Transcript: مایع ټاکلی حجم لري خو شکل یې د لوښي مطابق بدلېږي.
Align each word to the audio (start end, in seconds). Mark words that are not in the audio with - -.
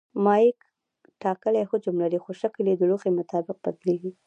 مایع 0.23 0.49
ټاکلی 1.21 1.63
حجم 1.71 1.95
لري 2.03 2.19
خو 2.23 2.31
شکل 2.41 2.63
یې 2.69 2.75
د 2.77 2.83
لوښي 2.89 3.11
مطابق 3.19 3.57
بدلېږي. 3.63 4.11